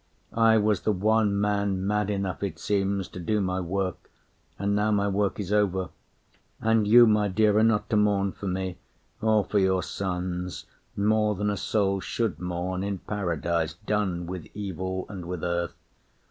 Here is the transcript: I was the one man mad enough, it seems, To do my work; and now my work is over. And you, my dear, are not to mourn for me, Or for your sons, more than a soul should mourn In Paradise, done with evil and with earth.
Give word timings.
I 0.33 0.57
was 0.57 0.81
the 0.81 0.91
one 0.91 1.39
man 1.39 1.85
mad 1.85 2.09
enough, 2.09 2.41
it 2.41 2.57
seems, 2.57 3.07
To 3.09 3.19
do 3.19 3.39
my 3.39 3.59
work; 3.59 4.09
and 4.57 4.75
now 4.75 4.89
my 4.89 5.07
work 5.07 5.39
is 5.39 5.53
over. 5.53 5.89
And 6.59 6.87
you, 6.87 7.05
my 7.05 7.27
dear, 7.27 7.59
are 7.59 7.63
not 7.63 7.87
to 7.91 7.97
mourn 7.97 8.31
for 8.31 8.47
me, 8.47 8.79
Or 9.21 9.45
for 9.45 9.59
your 9.59 9.83
sons, 9.83 10.65
more 10.95 11.35
than 11.35 11.51
a 11.51 11.55
soul 11.55 11.99
should 11.99 12.39
mourn 12.39 12.81
In 12.83 12.97
Paradise, 12.97 13.75
done 13.85 14.25
with 14.25 14.47
evil 14.55 15.05
and 15.07 15.25
with 15.27 15.43
earth. 15.43 15.75